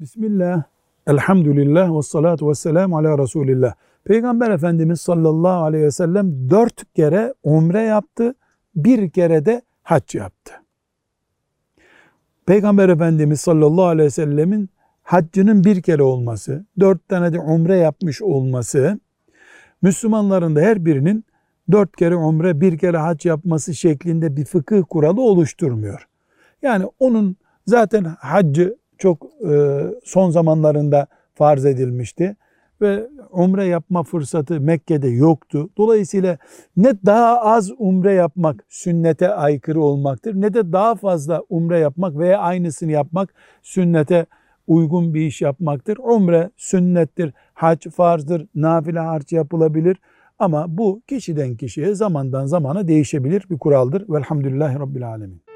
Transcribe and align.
Bismillah, 0.00 0.62
elhamdülillah 1.06 1.96
ve 1.96 2.02
salatu 2.02 2.50
ve 2.50 2.54
selamu 2.54 2.98
ala 2.98 3.18
Resulillah. 3.18 3.74
Peygamber 4.04 4.50
Efendimiz 4.50 5.00
sallallahu 5.00 5.62
aleyhi 5.62 5.84
ve 5.84 5.90
sellem 5.90 6.50
dört 6.50 6.94
kere 6.94 7.34
umre 7.42 7.80
yaptı, 7.82 8.34
bir 8.76 9.10
kere 9.10 9.46
de 9.46 9.62
hac 9.82 10.14
yaptı. 10.14 10.52
Peygamber 12.46 12.88
Efendimiz 12.88 13.40
sallallahu 13.40 13.84
aleyhi 13.84 14.06
ve 14.06 14.10
sellemin 14.10 14.70
haccının 15.02 15.64
bir 15.64 15.82
kere 15.82 16.02
olması, 16.02 16.64
dört 16.80 17.08
tane 17.08 17.32
de 17.32 17.38
umre 17.40 17.76
yapmış 17.76 18.22
olması, 18.22 19.00
Müslümanların 19.82 20.56
da 20.56 20.60
her 20.60 20.84
birinin 20.84 21.24
dört 21.72 21.96
kere 21.96 22.16
umre, 22.16 22.60
bir 22.60 22.78
kere 22.78 22.96
hac 22.96 23.26
yapması 23.26 23.74
şeklinde 23.74 24.36
bir 24.36 24.44
fıkıh 24.44 24.82
kuralı 24.88 25.20
oluşturmuyor. 25.20 26.08
Yani 26.62 26.84
onun 26.98 27.36
zaten 27.66 28.04
haccı 28.04 28.79
çok 29.00 29.26
e, 29.50 29.80
son 30.04 30.30
zamanlarında 30.30 31.06
farz 31.34 31.64
edilmişti 31.66 32.36
ve 32.80 33.08
umre 33.30 33.64
yapma 33.64 34.02
fırsatı 34.02 34.60
Mekke'de 34.60 35.08
yoktu. 35.08 35.70
Dolayısıyla 35.76 36.38
ne 36.76 36.92
daha 37.06 37.40
az 37.40 37.70
umre 37.78 38.12
yapmak 38.12 38.64
sünnete 38.68 39.28
aykırı 39.28 39.80
olmaktır 39.80 40.34
ne 40.34 40.54
de 40.54 40.72
daha 40.72 40.94
fazla 40.94 41.42
umre 41.48 41.78
yapmak 41.78 42.18
veya 42.18 42.38
aynısını 42.38 42.92
yapmak 42.92 43.34
sünnete 43.62 44.26
uygun 44.66 45.14
bir 45.14 45.20
iş 45.20 45.42
yapmaktır. 45.42 45.98
Umre 45.98 46.50
sünnettir, 46.56 47.32
hac 47.54 47.88
farzdır, 47.88 48.46
nafile 48.54 48.98
harç 48.98 49.32
yapılabilir. 49.32 49.96
Ama 50.38 50.78
bu 50.78 51.02
kişiden 51.08 51.56
kişiye 51.56 51.94
zamandan 51.94 52.46
zamana 52.46 52.88
değişebilir 52.88 53.44
bir 53.50 53.58
kuraldır. 53.58 54.04
Velhamdülillahi 54.08 54.78
Rabbil 54.78 55.08
Alemin. 55.08 55.49